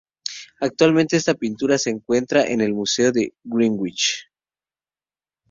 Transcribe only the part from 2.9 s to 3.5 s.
de